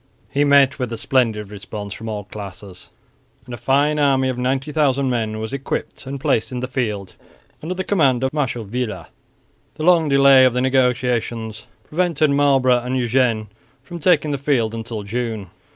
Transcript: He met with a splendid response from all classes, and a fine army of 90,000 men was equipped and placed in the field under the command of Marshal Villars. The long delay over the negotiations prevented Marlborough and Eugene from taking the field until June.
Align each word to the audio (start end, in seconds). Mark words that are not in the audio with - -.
He 0.31 0.43
met 0.43 0.79
with 0.79 0.91
a 0.91 0.97
splendid 0.97 1.51
response 1.51 1.93
from 1.93 2.09
all 2.09 2.23
classes, 2.23 2.89
and 3.45 3.53
a 3.53 3.55
fine 3.57 3.99
army 3.99 4.29
of 4.29 4.37
90,000 4.39 5.07
men 5.11 5.37
was 5.37 5.53
equipped 5.53 6.07
and 6.07 6.19
placed 6.19 6.51
in 6.51 6.59
the 6.59 6.67
field 6.67 7.13
under 7.61 7.75
the 7.75 7.83
command 7.83 8.23
of 8.23 8.33
Marshal 8.33 8.63
Villars. 8.65 9.09
The 9.75 9.83
long 9.83 10.09
delay 10.09 10.43
over 10.47 10.55
the 10.55 10.61
negotiations 10.61 11.67
prevented 11.83 12.31
Marlborough 12.31 12.79
and 12.81 12.97
Eugene 12.97 13.49
from 13.83 13.99
taking 13.99 14.31
the 14.31 14.39
field 14.39 14.73
until 14.73 15.03
June. 15.03 15.51